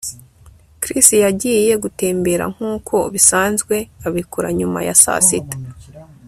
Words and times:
Chris 0.81 1.07
yagiye 1.25 1.71
gutembera 1.83 2.45
nkuko 2.55 2.95
bisanzwe 3.13 3.75
abikora 4.07 4.49
nyuma 4.59 4.79
ya 4.87 4.95
saa 5.03 5.21
sita 5.29 5.57